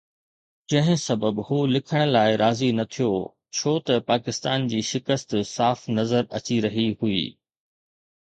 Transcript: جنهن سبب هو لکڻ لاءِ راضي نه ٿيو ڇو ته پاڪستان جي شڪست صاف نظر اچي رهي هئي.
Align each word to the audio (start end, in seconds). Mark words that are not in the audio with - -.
جنهن 0.73 0.95
سبب 1.01 1.39
هو 1.49 1.57
لکڻ 1.73 2.05
لاءِ 2.13 2.29
راضي 2.41 2.69
نه 2.77 2.85
ٿيو 2.93 3.09
ڇو 3.57 3.73
ته 3.85 3.95
پاڪستان 4.09 4.59
جي 4.71 4.79
شڪست 4.91 5.29
صاف 5.55 5.79
نظر 5.99 6.23
اچي 6.37 6.57
رهي 6.65 6.87
هئي. 7.01 7.23